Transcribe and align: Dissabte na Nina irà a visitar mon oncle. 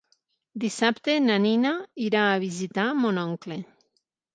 Dissabte 0.63 1.15
na 1.27 1.37
Nina 1.45 1.75
irà 2.09 2.27
a 2.33 2.43
visitar 2.49 2.91
mon 3.05 3.25
oncle. 3.31 3.65